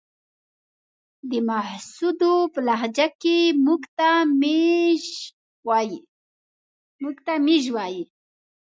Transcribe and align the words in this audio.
د 1.29 1.31
محسودو 1.49 2.33
په 2.53 2.59
لهجه 2.67 3.07
کې 3.21 3.37
موږ 3.65 3.81
ته 7.25 7.33
ميژ 7.49 7.63
وايې. 7.75 8.03